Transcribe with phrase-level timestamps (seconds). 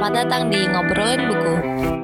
[0.00, 1.54] Selamat datang di Ngobrolin Buku.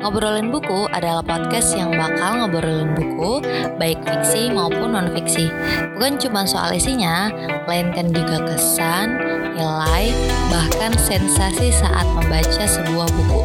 [0.04, 3.40] Ngobrolin Buku adalah podcast yang bakal ngobrolin buku,
[3.80, 5.48] baik fiksi maupun non-fiksi.
[5.96, 7.32] Bukan cuma soal isinya,
[7.64, 9.16] melainkan juga kesan,
[9.56, 10.12] nilai,
[10.52, 13.40] bahkan sensasi saat membaca sebuah buku.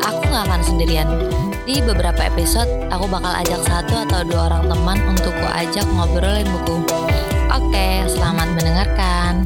[0.00, 1.04] Aku gak akan sendirian.
[1.68, 6.48] Di beberapa episode, aku bakal ajak satu atau dua orang teman untuk ku ajak ngobrolin
[6.48, 6.88] buku.
[7.52, 9.44] Oke, selamat mendengarkan.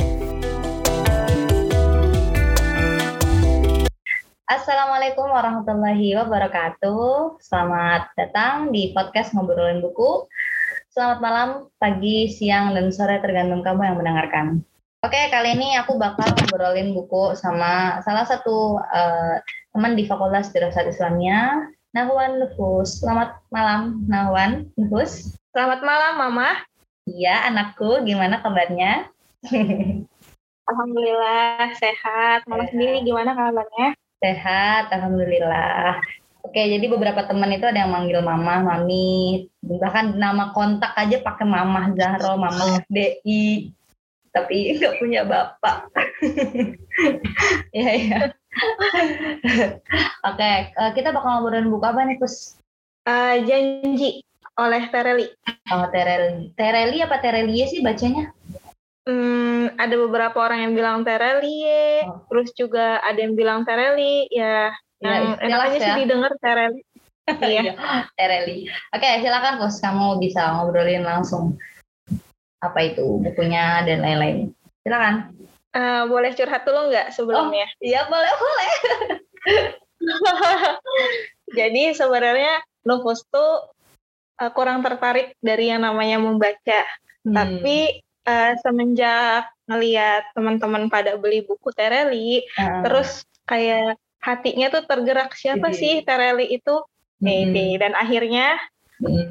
[4.49, 7.37] Assalamualaikum warahmatullahi wabarakatuh.
[7.37, 10.25] Selamat datang di podcast Ngobrolin Buku.
[10.89, 14.65] Selamat malam, pagi, siang, dan sore tergantung kamu yang mendengarkan.
[15.05, 19.37] Oke, kali ini aku bakal ngobrolin buku sama salah satu uh,
[19.77, 23.05] teman di Fakultas Dirasat Islamia, Nahwan Nufus.
[23.05, 25.37] Selamat malam, Nahwan Nufus.
[25.53, 26.57] Selamat malam, Mama.
[27.05, 29.13] Iya, anakku, gimana kabarnya?
[30.73, 32.49] Alhamdulillah, sehat.
[32.49, 33.93] Mama sendiri gimana kabarnya?
[34.19, 35.99] Sehat, alhamdulillah.
[36.43, 41.45] Oke, jadi beberapa teman itu ada yang manggil mama, mami, bahkan nama kontak aja pakai
[41.45, 43.69] mama Zahro, mama FDI,
[44.33, 45.87] tapi nggak punya bapak.
[47.79, 48.21] ya ya.
[50.29, 52.59] Oke, eh, kita bakal ngobrolin buku apa nih, Kus?
[53.07, 54.25] Uh, janji
[54.59, 55.27] oleh Tereli.
[55.71, 56.51] Oh, Tereli.
[56.59, 58.35] Tereli apa Terelie sih bacanya?
[59.09, 62.29] Hmm, ada beberapa orang yang bilang Terelie, oh.
[62.29, 64.69] terus juga ada yang bilang Tereli, ya,
[65.01, 65.81] ya enak aja ya.
[65.81, 66.85] sih didengar Tereli.
[67.49, 67.73] iya,
[68.21, 68.69] Tereli.
[68.93, 71.57] Oke, silakan Bos, kamu bisa ngobrolin langsung
[72.61, 74.53] apa itu bukunya dan lain-lain.
[74.85, 75.33] Silakan.
[75.73, 77.65] Uh, boleh curhat dulu nggak sebelumnya?
[77.65, 78.71] Oh, iya, boleh, boleh.
[81.59, 83.73] Jadi sebenarnya Novus tuh
[84.37, 86.85] uh, kurang tertarik dari yang namanya membaca.
[87.25, 87.33] Hmm.
[87.33, 92.85] Tapi uh, semenjak ngeliat teman-teman pada beli buku Tereli, uh.
[92.85, 95.75] terus kayak hatinya tuh tergerak siapa uh.
[95.75, 96.85] sih Tereli itu?
[97.25, 97.77] Maybe.
[97.77, 97.89] Uh.
[97.89, 98.61] Dan akhirnya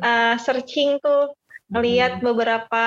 [0.01, 1.37] uh, searching tuh
[1.69, 2.85] ngeliat beberapa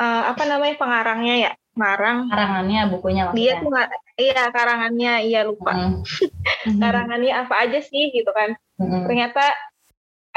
[0.00, 2.32] uh, apa namanya pengarangnya ya, ngarang.
[2.32, 3.38] Karangannya bukunya maksudnya.
[3.38, 5.72] Dia tuh nggak, iya karangannya, iya lupa.
[5.74, 5.94] Uh.
[6.82, 8.58] karangannya apa aja sih gitu kan?
[8.80, 9.06] Uh.
[9.06, 9.67] Ternyata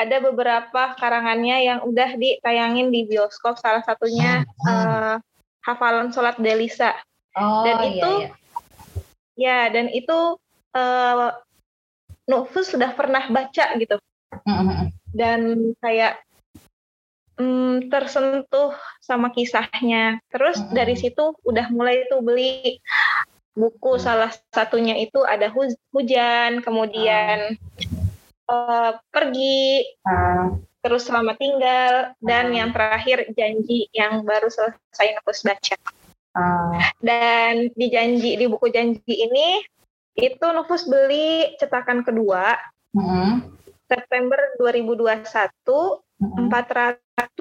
[0.01, 4.65] ada beberapa karangannya yang udah ditayangin di bioskop salah satunya hmm.
[4.65, 5.15] uh,
[5.61, 6.97] hafalan sholat Delisa
[7.37, 8.29] oh, dan iya, itu iya.
[9.37, 10.41] ya dan itu
[10.73, 11.29] uh,
[12.25, 14.01] Novus sudah pernah baca gitu
[14.49, 14.89] hmm.
[15.13, 15.39] dan
[15.77, 16.21] kayak
[17.37, 20.73] um, tersentuh sama kisahnya terus hmm.
[20.73, 22.81] dari situ udah mulai tuh beli
[23.53, 24.01] buku hmm.
[24.01, 25.53] salah satunya itu ada
[25.93, 27.90] hujan kemudian hmm
[28.51, 30.59] uh, pergi, uh.
[30.83, 32.55] terus selamat tinggal, dan uh.
[32.59, 35.77] yang terakhir janji yang baru selesai ngapus baca.
[36.35, 36.75] Uh.
[36.99, 39.63] Dan di janji di buku janji ini
[40.19, 42.59] itu Nufus beli cetakan kedua
[42.99, 43.33] uh.
[43.87, 45.95] September 2021 uh.
[46.51, 47.31] 480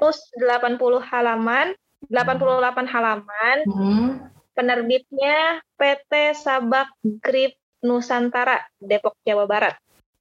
[1.11, 1.75] halaman
[2.07, 4.09] 88 halaman uh.
[4.55, 9.75] penerbitnya PT Sabak Grip Nusantara Depok Jawa Barat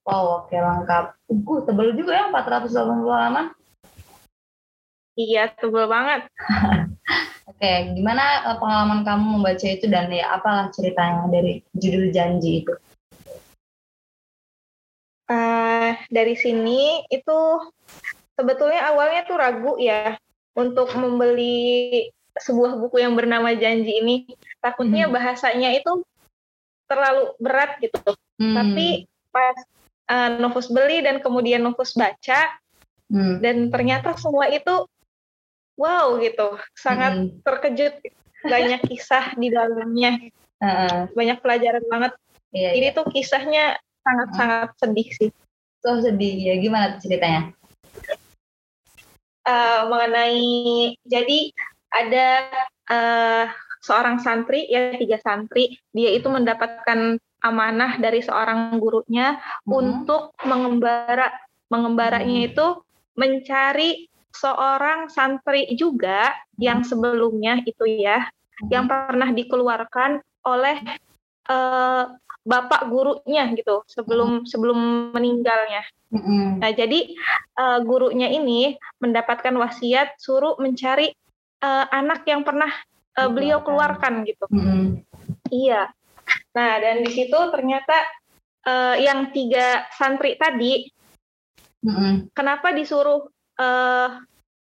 [0.04, 1.04] Wow, oke lengkap.
[1.28, 3.46] Uh, tebel juga ya 480 halaman.
[5.18, 6.30] Iya, tebel banget.
[7.50, 12.74] oke, gimana eh, pengalaman kamu membaca itu dan ya apalah ceritanya dari judul janji itu?
[15.30, 17.38] Uh, dari sini itu
[18.34, 20.18] sebetulnya awalnya tuh ragu ya
[20.58, 24.16] untuk membeli sebuah buku yang bernama Janji ini.
[24.58, 25.14] Takutnya hmm.
[25.14, 26.02] bahasanya itu
[26.90, 28.16] terlalu berat gitu.
[28.42, 28.54] Hmm.
[28.58, 29.54] Tapi pas
[30.10, 32.58] uh, Novus beli dan kemudian Novus baca.
[33.10, 33.42] Hmm.
[33.42, 34.86] dan ternyata semua itu
[35.74, 36.60] wow gitu.
[36.78, 37.42] Sangat hmm.
[37.42, 37.94] terkejut.
[38.46, 40.30] Banyak kisah di dalamnya.
[40.62, 42.12] Uh, banyak pelajaran banget.
[42.54, 42.96] Iya, ini iya.
[42.96, 45.30] tuh kisahnya sangat sangat sedih sih.
[45.82, 46.36] So sedih.
[46.38, 47.50] Ya gimana tuh ceritanya?
[49.42, 51.38] Uh, mengenai jadi
[51.90, 52.28] ada
[52.86, 53.44] uh,
[53.80, 59.72] seorang santri ya tiga santri dia itu mendapatkan amanah dari seorang gurunya hmm.
[59.72, 61.32] untuk mengembara
[61.72, 62.48] mengembaranya hmm.
[62.52, 62.66] itu
[63.16, 63.90] mencari
[64.30, 68.68] seorang santri juga yang sebelumnya itu ya hmm.
[68.68, 70.76] yang pernah dikeluarkan oleh
[71.48, 72.04] uh,
[72.40, 74.46] bapak gurunya gitu sebelum hmm.
[74.48, 74.78] sebelum
[75.12, 75.82] meninggalnya.
[76.10, 76.58] Hmm.
[76.58, 77.14] Nah jadi
[77.56, 81.12] uh, gurunya ini mendapatkan wasiat suruh mencari
[81.62, 82.72] uh, anak yang pernah
[83.20, 84.48] uh, beliau keluarkan gitu.
[84.48, 85.04] Hmm.
[85.52, 85.92] Iya.
[86.56, 87.96] Nah, dan di situ ternyata
[88.64, 90.88] uh, yang tiga santri tadi,
[91.84, 92.34] mm-hmm.
[92.34, 93.28] kenapa disuruh
[93.58, 94.08] uh,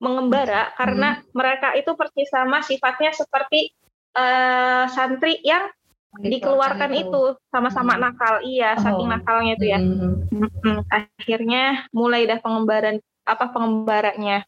[0.01, 0.69] mengembara?
[0.69, 0.77] Mm-hmm.
[0.77, 3.73] Karena mereka itu persis sama sifatnya seperti
[4.17, 5.69] uh, santri yang
[6.17, 8.01] dikeluarkan itu sama-sama hmm.
[8.01, 8.81] nakal iya oh.
[8.81, 10.25] saking nakalnya itu ya hmm.
[10.33, 10.81] Hmm.
[10.89, 12.97] akhirnya mulai dah pengembaraan
[13.29, 14.41] apa pengembaranya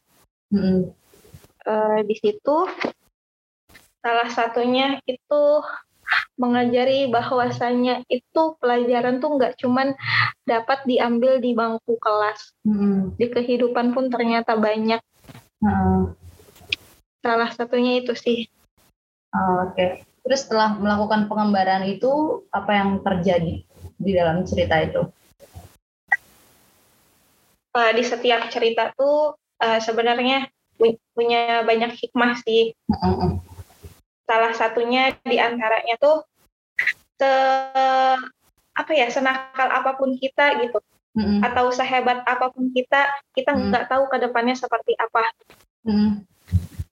[0.50, 0.90] hmm.
[1.62, 2.66] uh, di situ
[4.02, 5.42] salah satunya itu
[6.36, 9.96] mengajari bahwasanya itu pelajaran tuh nggak cuman
[10.44, 13.16] dapat diambil di bangku kelas hmm.
[13.16, 15.00] di kehidupan pun ternyata banyak
[15.64, 16.12] hmm.
[17.24, 18.50] salah satunya itu sih
[19.32, 20.04] oh, oke okay.
[20.22, 23.66] Terus setelah melakukan pengembaraan itu apa yang terjadi
[23.98, 25.02] di dalam cerita itu?
[27.72, 30.46] Uh, di setiap cerita tuh uh, sebenarnya
[31.14, 32.70] punya banyak hikmah sih.
[32.86, 33.42] Uh-uh.
[34.24, 36.24] Salah satunya di antaranya tuh
[37.18, 37.32] se
[38.72, 41.40] apa ya senakal apa pun kita gitu uh-uh.
[41.44, 43.92] atau sehebat apa pun kita kita nggak uh-uh.
[43.92, 45.22] tahu ke depannya seperti apa.
[45.84, 46.12] Uh-uh.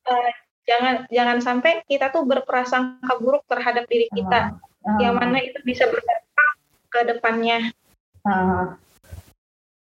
[0.05, 0.31] Uh,
[0.71, 5.59] jangan jangan sampai kita tuh berprasangka buruk terhadap diri kita uh, uh, yang mana itu
[5.67, 6.51] bisa berdampak
[6.87, 7.59] ke depannya
[8.23, 8.79] uh,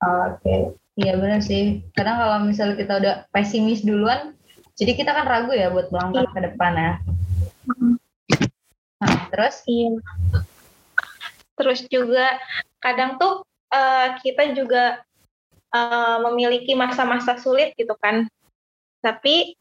[0.04, 0.76] oke okay.
[1.00, 4.35] iya benar sih kadang kalau misalnya kita udah pesimis duluan
[4.76, 6.92] jadi kita kan ragu ya buat melangkah ke depan ya
[9.00, 9.96] nah, terus iya
[11.56, 12.36] terus juga
[12.84, 13.42] kadang tuh
[13.72, 15.00] uh, kita juga
[15.72, 18.28] uh, memiliki masa-masa sulit gitu kan
[19.00, 19.56] tapi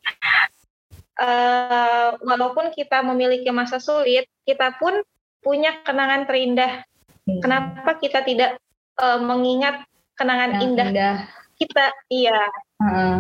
[1.20, 5.04] uh, walaupun kita memiliki masa sulit, kita pun
[5.40, 6.84] punya kenangan terindah.
[7.26, 7.42] Hmm.
[7.42, 8.58] Kenapa kita tidak
[9.00, 9.86] uh, mengingat
[10.18, 11.16] kenangan indah, indah
[11.58, 11.86] kita?
[12.12, 12.40] Iya.
[12.82, 13.20] Hmm.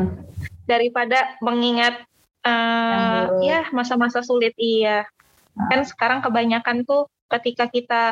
[0.65, 2.06] Daripada mengingat
[2.45, 5.06] uh, ya masa-masa sulit, iya.
[5.56, 5.67] Hmm.
[5.71, 8.03] Kan sekarang kebanyakan tuh ketika kita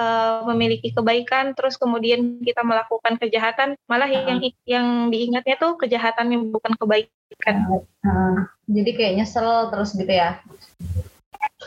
[0.00, 4.16] uh, memiliki kebaikan terus kemudian kita melakukan kejahatan malah uh.
[4.16, 7.84] yang yang diingatnya tuh kejahatan yang bukan kebaikan.
[8.00, 10.40] Uh, jadi kayak nyesel terus gitu ya?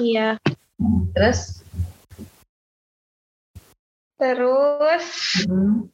[0.01, 0.27] Iya.
[1.13, 1.61] Terus?
[4.19, 5.05] Terus?
[5.45, 5.87] Hmm.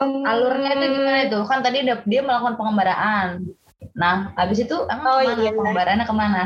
[0.00, 3.52] alurnya itu gimana itu kan tadi dia melakukan pengembaraan
[3.96, 6.04] nah habis itu emang oh, ke mana iya.
[6.06, 6.42] ke mana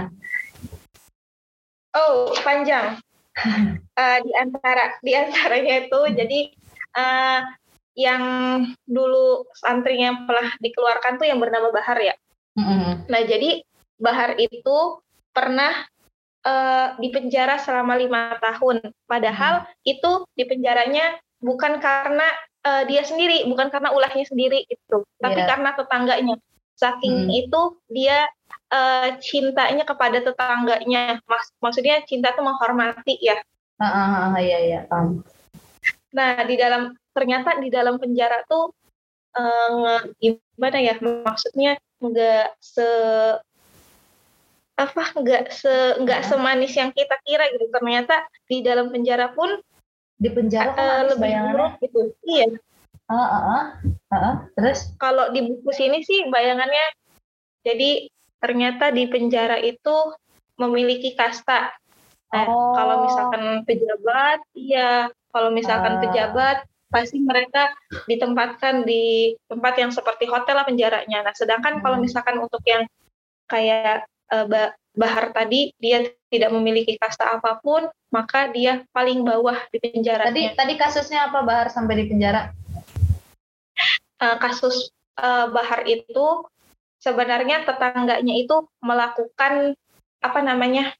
[1.94, 2.98] Oh, panjang
[3.38, 6.40] uh, di antara di antaranya itu jadi
[6.98, 7.40] uh,
[7.94, 8.22] yang
[8.82, 12.14] dulu santri yang pernah dikeluarkan tuh yang bernama Bahar ya.
[12.58, 13.06] Mm-hmm.
[13.06, 13.62] Nah jadi
[13.94, 14.76] Bahar itu
[15.30, 15.86] pernah
[16.42, 18.82] uh, di penjara selama lima tahun.
[19.06, 19.92] Padahal mm-hmm.
[19.94, 22.26] itu di penjaranya bukan karena
[22.66, 25.48] uh, dia sendiri, bukan karena ulahnya sendiri itu, tapi yeah.
[25.48, 26.36] karena tetangganya.
[26.74, 27.40] Saking mm.
[27.46, 28.26] itu dia
[28.74, 31.22] uh, cintanya kepada tetangganya.
[31.26, 33.38] Mas, maksudnya cinta itu menghormati ya.
[33.78, 34.80] Ah, uh, uh, iya iya.
[34.90, 35.22] Um.
[36.14, 38.74] Nah di dalam ternyata di dalam penjara tuh
[39.38, 40.94] uh, gimana ya?
[40.98, 42.88] Maksudnya nggak se
[44.74, 46.26] apa nggak se nggak uh.
[46.26, 47.70] semanis yang kita kira gitu.
[47.70, 49.62] Ternyata di dalam penjara pun
[50.18, 52.00] di penjara uh, lebih buruk gitu.
[52.26, 52.58] Iya.
[53.04, 53.64] Uh, uh, uh.
[53.84, 54.34] Uh, uh.
[54.56, 56.86] Terus kalau di buku sini sih bayangannya
[57.64, 58.08] jadi
[58.40, 60.12] ternyata di penjara itu
[60.60, 61.72] memiliki kasta.
[62.34, 62.74] Nah, oh.
[62.74, 66.00] kalau misalkan pejabat, iya, kalau misalkan uh.
[66.02, 67.74] pejabat pasti mereka
[68.06, 71.26] ditempatkan di tempat yang seperti hotel lah penjaranya.
[71.26, 71.82] Nah, sedangkan hmm.
[71.82, 72.86] kalau misalkan untuk yang
[73.50, 74.46] kayak uh,
[74.94, 80.30] Bahar tadi dia tidak memiliki kasta apa pun, maka dia paling bawah di penjara.
[80.30, 82.54] Tadi tadi kasusnya apa Bahar sampai di penjara?
[84.22, 86.46] Uh, kasus uh, Bahar itu
[87.02, 89.76] sebenarnya tetangganya itu melakukan
[90.24, 90.96] apa namanya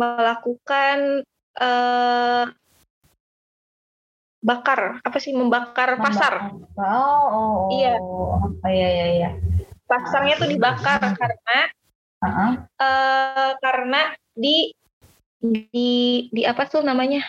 [0.00, 1.26] melakukan
[1.60, 2.48] uh,
[4.40, 6.54] bakar apa sih membakar pasar.
[6.78, 7.58] Oh, oh, oh.
[7.74, 7.98] iya.
[7.98, 9.30] Oh, iya iya iya.
[9.90, 11.58] Pasarnya tuh dibakar karena
[12.22, 12.50] uh-huh.
[12.78, 14.70] uh, karena di
[15.42, 17.26] di di apa tuh namanya?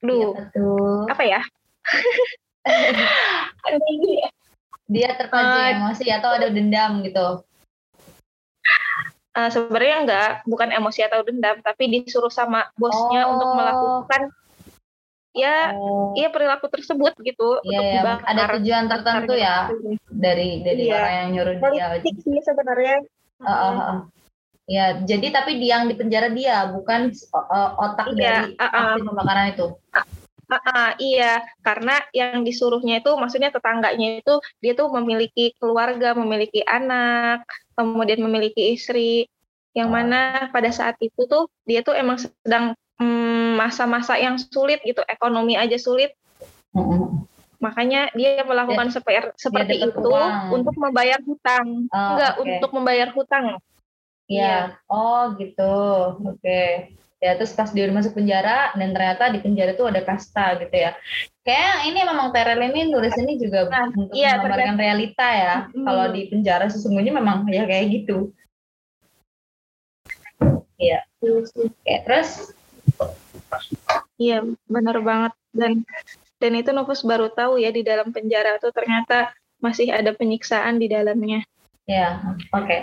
[0.00, 1.40] Duh, ya, apa ya?
[4.90, 7.46] dia terpancing uh, emosi atau ada dendam gitu?
[9.30, 13.38] Uh, sebenarnya enggak, bukan emosi atau dendam, tapi disuruh sama bosnya oh.
[13.38, 14.22] untuk melakukan
[15.30, 16.10] ya oh.
[16.18, 19.70] ya perilaku tersebut gitu yeah, untuk ya, ada tujuan tertentu ya
[20.10, 20.98] dari dari yeah.
[20.98, 23.06] orang yang nyuruh dia sih sebenarnya
[23.38, 23.98] uh, uh, uh.
[24.66, 28.98] ya jadi tapi yang di penjara dia bukan uh, otak yeah, dari uh, uh.
[28.98, 30.06] pembakaran itu Uh,
[30.50, 37.46] uh, iya, karena yang disuruhnya itu maksudnya tetangganya itu dia tuh memiliki keluarga, memiliki anak,
[37.78, 39.30] kemudian memiliki istri,
[39.72, 39.94] yang oh.
[39.94, 45.00] mana pada saat itu tuh dia tuh emang sedang mm, masa-masa mm, yang sulit gitu,
[45.06, 46.10] ekonomi aja sulit.
[47.60, 50.56] Makanya dia melakukan dia, seper, seperti dia itu uang.
[50.56, 52.42] untuk membayar hutang, oh, enggak okay.
[52.56, 53.46] untuk membayar hutang.
[54.30, 54.74] Iya.
[54.78, 54.90] Yeah.
[54.90, 55.74] Oh gitu,
[56.18, 56.38] oke.
[56.40, 56.96] Okay.
[57.20, 60.96] Ya terus pas dia masuk penjara dan ternyata di penjara tuh ada kasta gitu ya.
[61.44, 65.54] Kayak ini memang Terel ini nulis ini juga nah, untuk iya, menggambarkan realita ya.
[65.68, 65.84] Hmm.
[65.84, 68.32] kalau di penjara sesungguhnya memang ya kayak gitu.
[70.80, 71.04] Iya.
[71.84, 72.30] Kayak terus?
[74.16, 75.32] Iya benar banget.
[75.52, 75.84] Dan
[76.40, 80.88] dan itu Novus baru tahu ya di dalam penjara tuh ternyata masih ada penyiksaan di
[80.88, 81.44] dalamnya.
[81.84, 82.16] Ya
[82.56, 82.64] oke.
[82.64, 82.80] okay.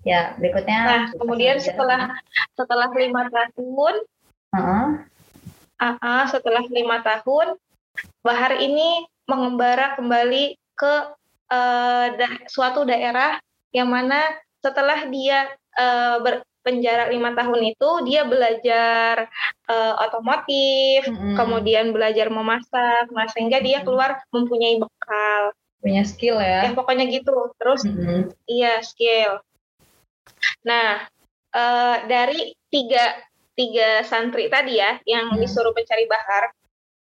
[0.00, 0.80] Ya, berikutnya.
[0.84, 2.16] Nah, kemudian setelah
[2.56, 3.94] setelah lima tahun,
[4.56, 4.86] uh-uh.
[5.80, 7.56] Uh, setelah lima tahun,
[8.20, 10.94] Bahar ini mengembara kembali ke
[11.52, 13.40] uh, da- suatu daerah
[13.72, 14.20] yang mana
[14.60, 19.30] setelah dia uh, berpenjara lima tahun itu, dia belajar
[19.70, 21.36] uh, otomotif, mm-hmm.
[21.38, 26.68] kemudian belajar memasak, nah sehingga dia keluar mempunyai bekal punya skill ya.
[26.68, 27.56] Ya pokoknya gitu.
[27.56, 28.36] Terus mm-hmm.
[28.44, 29.40] iya skill.
[30.66, 31.04] Nah,
[31.54, 33.16] uh, dari tiga
[33.56, 35.40] tiga santri tadi ya yang hmm.
[35.40, 36.44] disuruh mencari bahar.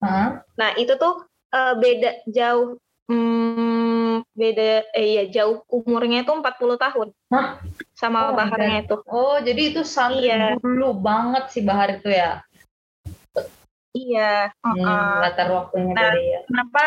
[0.02, 0.30] Hmm.
[0.58, 7.08] Nah, itu tuh uh, beda jauh hmm, beda eh ya jauh umurnya itu 40 tahun.
[7.34, 7.48] Hah?
[7.98, 8.96] Sama oh, baharnya itu.
[9.10, 10.58] Oh, jadi itu santri iya.
[10.58, 12.42] dulu banget sih bahar itu ya.
[13.98, 16.40] Iya, hmm, uh, latar waktunya nah, dari ya.
[16.46, 16.84] Kenapa?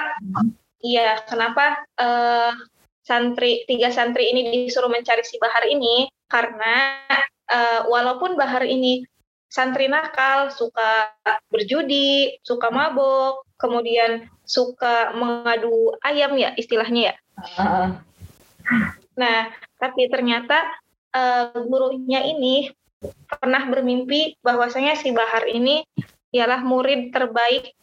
[0.81, 1.65] Iya, kenapa
[1.99, 2.55] uh,
[3.03, 7.03] santri tiga santri ini disuruh mencari si Bahar ini karena
[7.51, 9.03] uh, walaupun Bahar ini
[9.51, 11.11] santri nakal, suka
[11.51, 17.15] berjudi, suka mabok, kemudian suka mengadu ayam ya istilahnya ya.
[17.59, 17.89] Uh.
[19.19, 20.63] Nah, tapi ternyata
[21.13, 22.71] uh, gurunya ini
[23.27, 25.83] pernah bermimpi bahwasanya si Bahar ini
[26.31, 27.75] ialah murid terbaik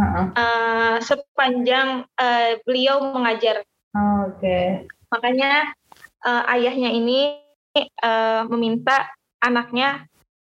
[0.00, 0.26] uh-uh.
[0.34, 3.62] uh, sepanjang uh, beliau mengajar.
[3.94, 4.42] Oh, Oke.
[4.42, 4.66] Okay.
[5.12, 5.76] Makanya
[6.24, 7.36] uh, ayahnya ini
[7.78, 9.08] uh, meminta
[9.42, 10.06] anaknya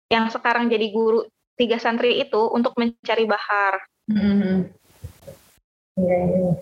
[0.09, 3.83] yang sekarang jadi guru tiga santri itu untuk mencari bahar.
[4.09, 4.57] Mm-hmm.
[5.99, 6.55] Yeah, yeah.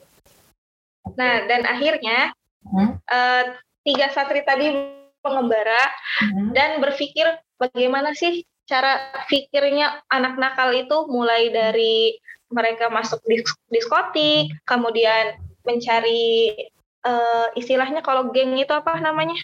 [1.14, 2.32] Nah dan akhirnya
[2.64, 2.88] mm-hmm.
[3.06, 3.44] uh,
[3.86, 4.72] tiga santri tadi
[5.20, 5.84] pengembara
[6.24, 6.48] mm-hmm.
[6.56, 7.28] dan berpikir
[7.60, 12.18] bagaimana sih cara pikirnya anak nakal itu mulai dari
[12.50, 13.22] mereka masuk
[13.70, 16.54] diskotik, kemudian mencari
[17.02, 19.38] uh, istilahnya kalau geng itu apa namanya?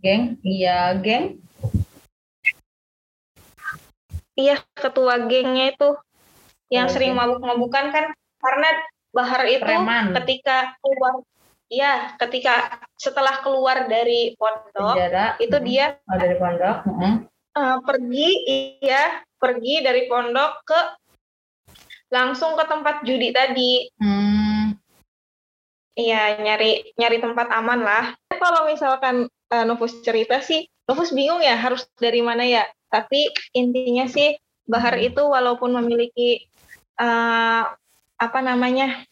[0.00, 1.40] Geng, iya geng.
[4.36, 5.96] Iya ketua gengnya itu
[6.68, 8.04] yang oh, sering mabuk-mabukan kan
[8.42, 8.70] karena
[9.16, 10.12] Bahar itu Preman.
[10.12, 11.24] ketika keluar
[11.66, 15.34] Iya, ketika setelah keluar dari pondok Penjara.
[15.42, 15.66] itu hmm.
[15.66, 17.14] dia oh, dari pondok hmm.
[17.58, 20.80] uh, pergi iya pergi dari pondok ke
[22.14, 23.82] langsung ke tempat judi tadi.
[23.98, 24.78] Hmm.
[25.98, 28.14] Iya, nyari nyari tempat aman lah.
[28.38, 32.64] Kalau misalkan uh, Novus cerita sih, Novus bingung ya harus dari mana ya.
[32.88, 35.08] Tapi intinya sih Bahar hmm.
[35.14, 36.42] itu walaupun memiliki
[36.98, 37.70] uh,
[38.18, 39.06] apa namanya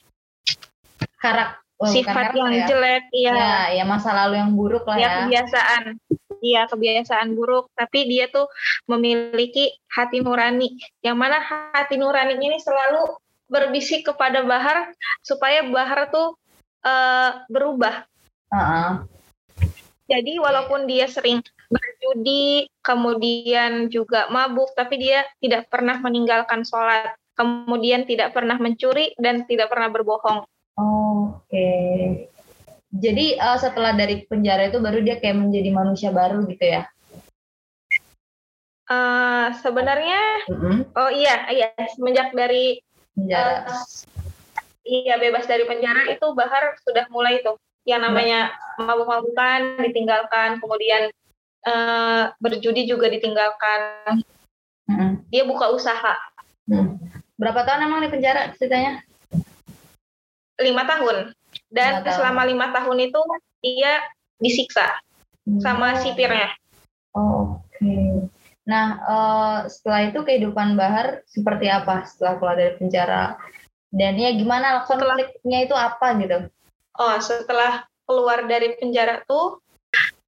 [1.22, 2.66] karak oh, sifat yang ya.
[2.66, 3.34] jelek, ya.
[3.34, 5.02] ya, ya masa lalu yang buruk lah ya.
[5.02, 5.84] Ya kebiasaan,
[6.42, 7.70] iya kebiasaan buruk.
[7.78, 8.50] Tapi dia tuh
[8.90, 10.74] memiliki hati nurani.
[11.06, 11.38] Yang mana
[11.70, 13.14] hati nurani ini selalu
[13.46, 14.90] berbisik kepada Bahar
[15.22, 16.34] supaya Bahar tuh
[16.82, 18.10] uh, berubah.
[18.50, 19.13] Uh-uh.
[20.04, 21.40] Jadi walaupun dia sering
[21.72, 29.48] berjudi, kemudian juga mabuk, tapi dia tidak pernah meninggalkan sholat, kemudian tidak pernah mencuri dan
[29.48, 30.44] tidak pernah berbohong.
[30.76, 31.48] Oh, Oke.
[31.48, 32.00] Okay.
[32.94, 36.86] Jadi uh, setelah dari penjara itu baru dia kayak menjadi manusia baru gitu ya?
[38.84, 40.94] Uh, sebenarnya, mm-hmm.
[40.94, 42.78] oh iya, iya, semenjak dari
[43.16, 43.66] penjara.
[43.66, 43.82] Uh,
[44.84, 51.12] iya bebas dari penjara itu Bahar sudah mulai tuh yang namanya mabuk-mabukan ditinggalkan kemudian
[51.68, 53.80] uh, berjudi juga ditinggalkan
[54.88, 55.28] hmm.
[55.28, 56.16] dia buka usaha
[56.68, 56.98] hmm.
[57.36, 59.04] berapa tahun emang di penjara ceritanya
[60.58, 61.34] lima tahun
[61.68, 62.16] dan lima tahun.
[62.16, 63.20] selama lima tahun itu
[63.60, 63.92] dia
[64.40, 64.86] disiksa
[65.44, 65.60] hmm.
[65.60, 66.50] sama sipirnya
[67.12, 68.26] oh, oke okay.
[68.64, 73.36] nah uh, setelah itu kehidupan Bahar seperti apa setelah keluar dari penjara
[73.94, 76.50] dan ya gimana konfliknya itu apa gitu?
[76.94, 79.58] Oh, setelah keluar dari penjara tuh,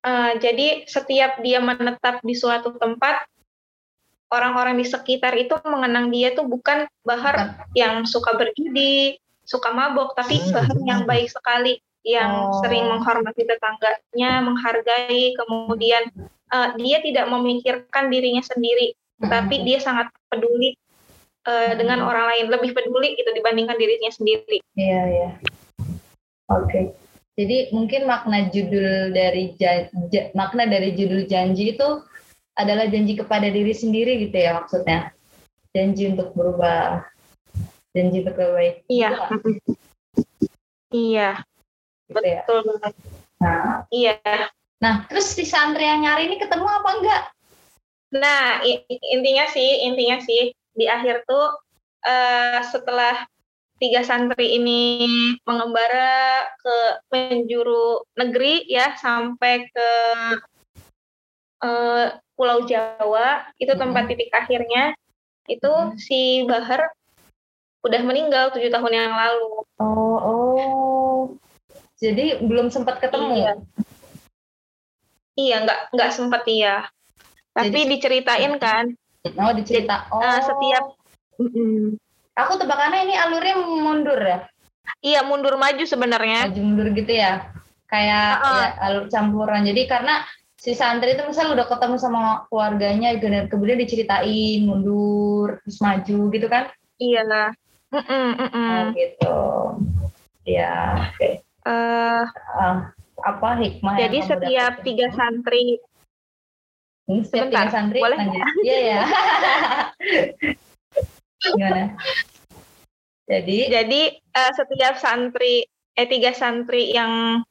[0.02, 3.22] uh, jadi setiap dia menetap di suatu tempat,
[4.34, 9.14] orang-orang di sekitar itu mengenang dia tuh bukan Bahar yang suka berjudi,
[9.46, 10.50] suka mabok, tapi hmm.
[10.50, 12.58] Bahar yang baik sekali, yang oh.
[12.62, 16.10] sering menghormati tetangganya, menghargai, kemudian
[16.50, 19.30] uh, dia tidak memikirkan dirinya sendiri, hmm.
[19.30, 20.74] tapi dia sangat peduli
[21.46, 24.58] uh, dengan orang lain lebih peduli itu dibandingkan dirinya sendiri.
[24.74, 25.28] Iya iya.
[26.46, 26.70] Oke.
[26.70, 26.84] Okay.
[27.36, 32.00] Jadi mungkin makna judul dari ja, ja, makna dari judul janji itu
[32.56, 35.12] adalah janji kepada diri sendiri gitu ya maksudnya.
[35.76, 37.04] Janji untuk berubah.
[37.92, 39.08] Janji untuk lebih baik iya.
[39.12, 39.48] Gitu
[40.96, 41.30] iya.
[42.08, 42.40] Gitu ya.
[42.44, 42.92] betul banget.
[43.36, 43.84] Nah.
[43.92, 44.16] Iya.
[44.80, 47.22] Nah terus si santri yang nyari ini ketemu apa enggak?
[48.16, 48.64] Nah
[49.12, 51.52] intinya sih intinya sih di akhir tuh
[52.00, 53.28] eh, setelah
[53.76, 55.04] tiga santri ini
[55.44, 56.76] mengembara ke
[57.12, 59.90] penjuru negeri ya sampai ke
[61.64, 62.06] eh,
[62.36, 63.48] Pulau Jawa.
[63.56, 64.92] Itu tempat titik akhirnya.
[65.48, 66.90] Itu si Bahar
[67.86, 69.62] udah meninggal tujuh tahun yang lalu.
[69.78, 71.20] Oh oh.
[71.96, 73.32] Jadi belum sempat ketemu?
[73.40, 73.52] Iya.
[75.36, 76.88] iya nggak nggak sempet iya.
[77.56, 78.84] Tapi Jadi- diceritain kan.
[79.40, 80.06] Oh dicerita.
[80.12, 80.96] Oh eh, setiap-
[82.36, 84.38] aku tebakannya ini alurnya mundur ya?
[85.00, 86.46] Iya mundur maju sebenarnya.
[86.46, 87.48] Maju mundur gitu ya?
[87.88, 88.56] Kayak Heeh.
[88.60, 89.64] ya, alur campuran.
[89.64, 90.22] Jadi karena
[90.60, 96.46] si santri itu misal udah ketemu sama keluarganya gitu, kemudian diceritain mundur terus maju gitu
[96.46, 96.68] kan?
[97.00, 97.54] Iya.
[97.86, 98.66] Mm-mm, mm-mm.
[98.66, 99.38] oh gitu.
[100.44, 100.74] Ya
[101.10, 101.30] oke.
[101.66, 102.24] Eh,
[102.56, 102.94] Ah,
[103.26, 105.82] apa hikmah jadi kamu setiap tiga santri
[107.06, 108.18] Hmm, setiap tiga Sebentar, santri boleh?
[108.66, 109.00] iya ya
[111.54, 111.94] gimana
[113.26, 117.42] jadi jadi eh, setiap santri eh tiga santri yang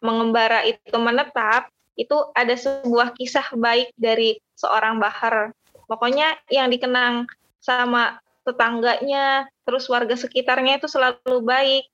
[0.00, 5.52] mengembara itu menetap itu ada sebuah kisah baik dari seorang bahar
[5.90, 7.26] pokoknya yang dikenang
[7.58, 11.84] sama tetangganya terus warga sekitarnya itu selalu baik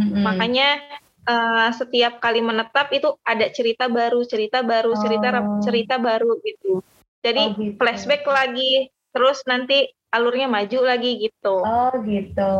[0.00, 0.24] mm-mm.
[0.26, 0.80] makanya
[1.28, 5.62] eh, setiap kali menetap itu ada cerita baru cerita baru cerita Oh.
[5.62, 6.82] cerita baru gitu
[7.20, 7.76] jadi Oh, gitu.
[7.78, 12.54] flashback lagi terus nanti alurnya maju lagi gitu oh gitu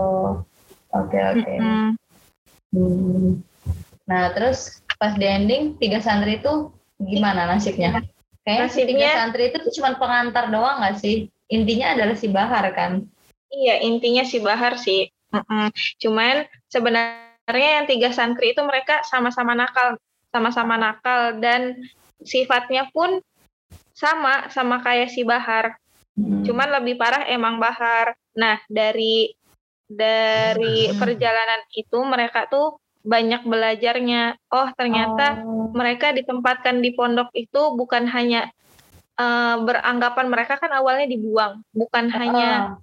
[0.90, 1.98] oke oke Mm-mm.
[2.70, 3.42] Hmm.
[4.06, 6.70] Nah, terus pas di ending tiga santri itu
[7.02, 7.98] gimana nasibnya?
[8.46, 11.26] Kayaknya si tiga Nasibnya- santri itu cuma pengantar doang nggak sih?
[11.50, 13.06] Intinya adalah si Bahar kan?
[13.50, 15.74] iya intinya si Bahar sih Mm-mm.
[15.98, 19.98] cuman sebenarnya yang tiga santri itu mereka sama-sama nakal
[20.30, 21.74] sama-sama nakal dan
[22.22, 23.18] sifatnya pun
[23.90, 25.74] sama sama kayak si Bahar
[26.20, 26.44] Hmm.
[26.44, 29.32] cuman lebih parah emang Bahar nah dari
[29.88, 31.00] dari Hmm.
[31.00, 35.72] perjalanan itu mereka tuh banyak belajarnya oh ternyata Oh.
[35.72, 38.52] mereka ditempatkan di pondok itu bukan hanya
[39.16, 42.76] eh, beranggapan mereka kan awalnya dibuang bukan hanya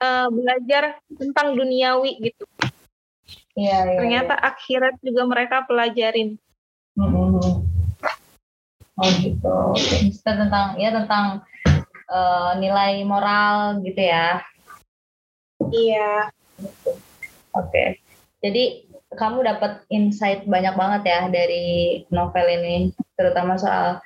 [0.00, 2.44] Ah, eh, belajar tentang duniawi gitu
[3.56, 6.36] iya, iya, ternyata akhirat juga mereka pelajarin.
[6.96, 7.64] Hmm.
[8.92, 9.48] Oh gitu.
[9.72, 10.12] Oke.
[10.12, 11.40] Kita tentang ya tentang
[12.12, 14.44] eh, nilai moral gitu ya.
[15.72, 16.28] iya
[17.52, 18.00] Oke.
[18.42, 24.00] Jadi kamu dapat insight banyak banget ya dari novel ini, terutama soal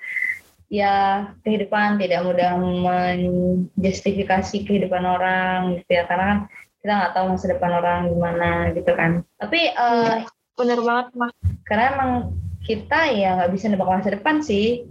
[0.67, 6.39] ya kehidupan tidak mudah menjustifikasi kehidupan orang gitu ya, karena kan
[6.83, 9.23] kita nggak tahu masa depan orang gimana gitu kan.
[9.39, 10.17] Tapi eh,
[10.59, 11.31] bener banget mah
[11.67, 12.11] karena emang
[12.67, 14.91] kita ya nggak bisa nebak masa depan sih.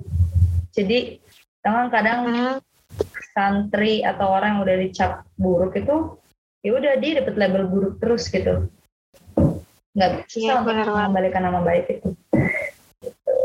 [0.71, 1.19] Jadi
[1.60, 2.56] kadang kadang Hmm,
[3.35, 6.15] santri atau orang yang udah dicap buruk itu
[6.63, 8.71] ya udah dia dapat label buruk terus gitu.
[9.95, 12.09] Nggak susah Iya, untuk mengembalikan nama baik itu.
[13.03, 13.35] Gitu.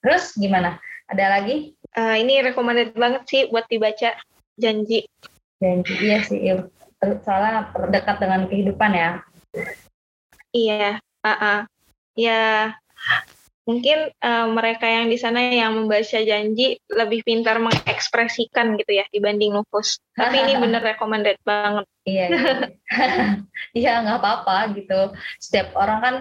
[0.00, 0.80] terus gimana?
[1.10, 1.74] Ada lagi?
[1.96, 4.14] Eh, ini recommended banget sih buat dibaca.
[4.60, 5.08] Janji.
[5.60, 6.64] Dan iya sih iya.
[7.00, 9.24] soalnya dekat dengan kehidupan ya.
[10.52, 11.58] Iya ah ah.
[12.16, 12.72] ya
[13.70, 19.54] mungkin eh, mereka yang di sana yang membaca janji lebih pintar mengekspresikan gitu ya dibanding
[19.54, 21.86] nufus tapi ini bener recommended banget.
[22.02, 22.54] Iya iya
[23.78, 23.92] iya.
[24.02, 25.14] Nggak apa-apa gitu.
[25.38, 26.14] Setiap orang kan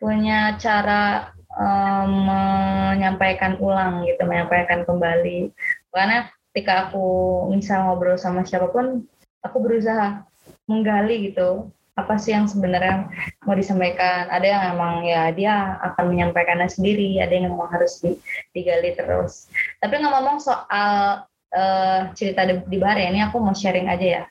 [0.00, 5.52] punya cara em, menyampaikan ulang gitu menyampaikan kembali.
[5.92, 7.04] Karena ketika aku
[7.52, 9.04] misal ngobrol sama siapa pun
[9.44, 10.24] aku berusaha
[10.64, 13.08] menggali gitu apa sih yang sebenarnya
[13.48, 14.28] mau disampaikan?
[14.28, 18.20] Ada yang emang ya dia akan menyampaikannya sendiri ada yang memang harus di-
[18.52, 19.48] digali terus.
[19.80, 21.24] Tapi ngomong soal
[21.56, 24.22] eh, cerita di, di bar ya ini aku mau sharing aja ya.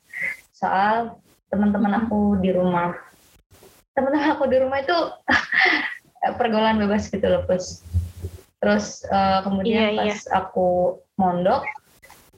[0.53, 1.17] Soal
[1.49, 2.93] teman-teman aku di rumah.
[3.97, 4.97] Teman-teman aku di rumah itu
[6.39, 7.81] pergaulan bebas gitu loh Pus.
[8.61, 11.65] terus eh, kemudian Iya, pas aku mondok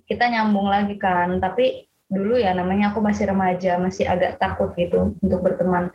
[0.08, 1.40] kita nyambung lagi kan.
[1.44, 5.92] Tapi dulu ya namanya aku masih remaja masih agak takut gitu untuk berteman.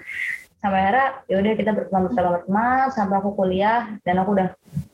[0.62, 4.48] Sampai akhirnya ya udah kita berteman bersama teman sampai aku kuliah dan aku udah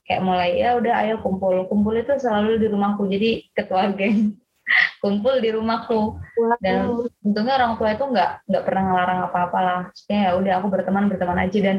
[0.08, 1.68] kayak mulai ya udah ayo kumpul.
[1.68, 4.38] Kumpul itu selalu di rumahku jadi ketua geng.
[5.02, 6.16] Kumpul di rumahku.
[6.64, 9.78] Dan untungnya orang tua itu nggak nggak pernah ngelarang apa-apa lah.
[9.90, 11.58] Maksudnya ya udah aku berteman berteman aja.
[11.60, 11.76] Dan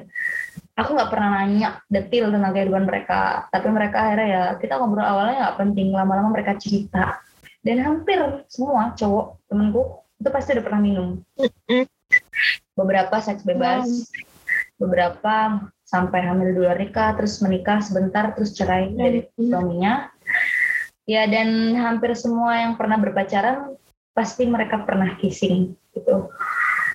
[0.77, 3.49] aku nggak pernah nanya detail tentang kehidupan mereka.
[3.49, 5.87] Tapi mereka akhirnya ya kita ngobrol awalnya nggak penting.
[5.95, 7.17] Lama-lama mereka cerita
[7.63, 9.83] dan hampir semua cowok temenku
[10.19, 11.07] itu pasti udah pernah minum.
[12.75, 14.11] Beberapa seks bebas.
[14.79, 20.07] Beberapa sampai hamil di luar nikah terus menikah sebentar terus cerai dari suaminya.
[21.09, 23.75] Ya dan hampir semua yang pernah berpacaran
[24.13, 26.31] pasti mereka pernah kissing gitu.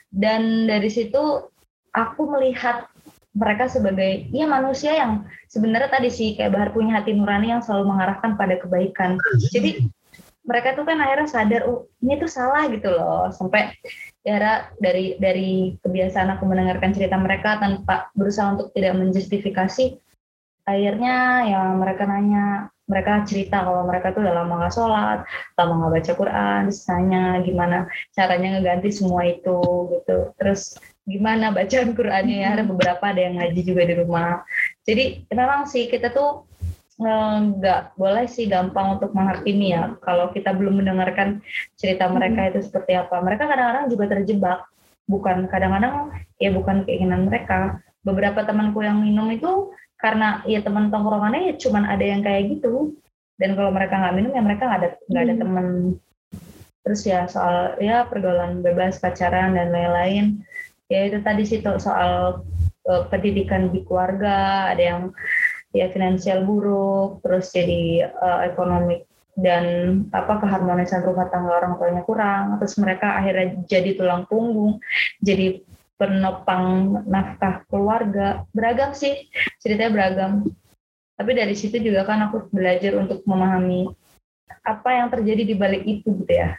[0.08, 1.50] Dan dari situ
[1.90, 2.88] aku melihat
[3.34, 7.90] mereka sebagai ya manusia yang sebenarnya tadi sih kayak Bahar punya hati nurani yang selalu
[7.90, 9.18] mengarahkan pada kebaikan.
[9.50, 9.90] Jadi
[10.44, 13.32] mereka tuh kan akhirnya sadar oh ini tuh salah gitu loh.
[13.32, 13.72] Sampai
[14.24, 20.00] ya dari dari kebiasaan aku mendengarkan cerita mereka tanpa berusaha untuk tidak menjustifikasi
[20.64, 25.18] akhirnya ya mereka nanya mereka cerita kalau mereka tuh udah lama nggak sholat,
[25.56, 30.36] lama nggak baca Quran, tanya gimana caranya ngeganti semua itu gitu.
[30.36, 30.76] Terus
[31.08, 32.48] gimana bacaan Qurannya ya?
[32.60, 34.44] Ada beberapa ada yang ngaji juga di rumah.
[34.84, 36.44] Jadi memang sih kita tuh
[36.94, 41.42] nggak boleh sih gampang untuk menghakimi ya kalau kita belum mendengarkan
[41.74, 43.18] cerita mereka itu seperti apa.
[43.18, 44.58] Mereka kadang-kadang juga terjebak
[45.10, 47.82] bukan kadang-kadang ya bukan keinginan mereka.
[48.04, 52.94] Beberapa temanku yang minum itu karena ya teman tongkrongannya ya cuman ada yang kayak gitu.
[53.34, 55.42] Dan kalau mereka nggak minum ya mereka nggak ada nggak ada hmm.
[55.42, 55.66] teman.
[56.84, 60.46] Terus ya soal ya pergaulan bebas pacaran dan lain-lain.
[60.86, 62.44] Ya itu tadi sih soal
[62.88, 65.02] uh, pendidikan di keluarga ada yang
[65.74, 69.02] ya finansial buruk terus jadi uh, ekonomi
[69.34, 69.64] dan
[70.14, 74.78] apa keharmonisan rumah tangga orang tuanya kurang terus mereka akhirnya jadi tulang punggung
[75.18, 78.42] jadi penopang nafkah keluarga.
[78.50, 79.30] Beragam sih
[79.62, 80.32] ceritanya beragam.
[81.14, 83.86] Tapi dari situ juga kan aku belajar untuk memahami
[84.66, 86.58] apa yang terjadi di balik itu gitu ya.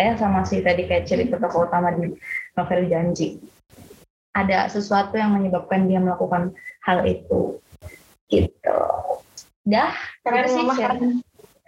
[0.00, 2.16] Eh sama sih tadi kayak cerita tokoh utama di
[2.56, 3.36] novel janji.
[4.32, 7.60] Ada sesuatu yang menyebabkan dia melakukan hal itu
[8.30, 8.80] gitu
[9.66, 9.92] dah
[10.24, 10.64] keren sih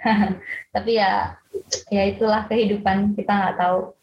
[0.75, 1.37] tapi ya
[1.90, 3.94] ya itulah kehidupan kita nggak tahu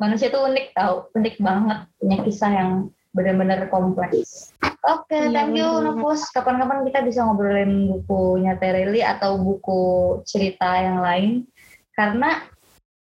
[0.00, 2.70] manusia itu unik tahu unik banget punya kisah yang
[3.12, 4.56] benar-benar kompleks.
[4.82, 6.26] Oke, okay, thank you Nufus.
[6.32, 9.82] Kapan-kapan kita bisa ngobrolin bukunya Tereli atau buku
[10.26, 11.46] cerita yang lain.
[11.94, 12.42] Karena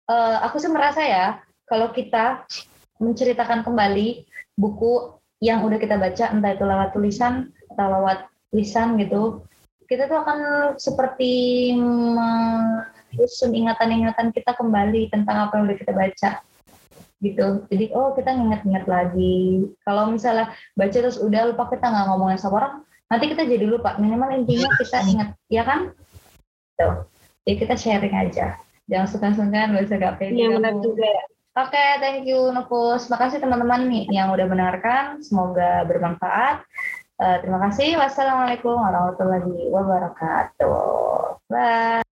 [0.09, 2.43] uh, aku sih merasa ya, kalau kita
[2.99, 4.27] menceritakan kembali
[4.59, 9.43] buku yang udah kita baca entah itu lewat tulisan atau lewat lisan gitu
[9.89, 10.39] kita tuh akan
[10.77, 16.31] seperti menyusun ingatan-ingatan kita kembali tentang apa yang udah kita baca
[17.19, 17.67] gitu.
[17.67, 19.65] Jadi oh kita ingat-ingat lagi.
[19.83, 22.73] Kalau misalnya baca terus udah lupa kita nggak ngomongin sama orang
[23.09, 23.97] nanti kita jadi lupa.
[23.97, 25.91] Minimal intinya kita ingat ya kan?
[26.77, 27.09] Tuh.
[27.43, 28.61] Jadi kita sharing aja.
[28.89, 29.05] Jangan
[29.49, 31.23] nggak usah gak pede iya benar juga ya.
[31.59, 33.09] Oke, okay, thank you Nufus.
[33.09, 35.19] Makasih teman-teman nih yang udah mendengarkan.
[35.19, 36.63] Semoga bermanfaat.
[37.19, 37.99] Uh, terima kasih.
[37.99, 41.43] Wassalamualaikum warahmatullahi wabarakatuh.
[41.51, 42.08] Bye.